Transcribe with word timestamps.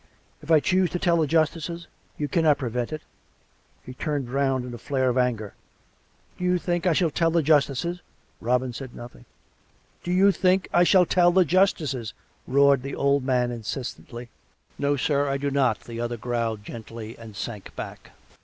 If 0.41 0.49
I 0.49 0.59
choose 0.59 0.89
to 0.89 0.97
tell 0.97 1.17
the 1.17 1.27
justices, 1.27 1.85
you 2.17 2.27
cannot 2.27 2.57
prevent 2.57 2.91
it." 2.91 3.03
(He 3.85 3.93
turned 3.93 4.31
round 4.31 4.65
in 4.65 4.73
a 4.73 4.79
flare 4.79 5.09
of 5.09 5.17
anger.)" 5.19 5.53
Do 6.39 6.43
you 6.43 6.57
think 6.57 6.87
I 6.87 6.93
shall 6.93 7.11
tell 7.11 7.29
the 7.29 7.43
justices?" 7.43 8.01
Robin 8.41 8.73
said 8.73 8.95
nothing, 8.95 9.25
"Do 10.03 10.11
you 10.11 10.31
think 10.31 10.67
I 10.73 10.83
shall 10.83 11.05
tell 11.05 11.31
the 11.31 11.45
justices?" 11.45 12.15
roared 12.47 12.81
the 12.81 12.95
old 12.95 13.23
man 13.23 13.51
insistently." 13.51 14.29
No, 14.79 14.95
sir. 14.97 15.25
Now 15.25 15.31
I 15.33 15.37
do 15.37 15.51
not." 15.51 15.81
The 15.81 15.99
other 16.01 16.17
growled 16.17 16.63
gently 16.63 17.15
and 17.19 17.35
sank 17.35 17.75
back. 17.75 18.09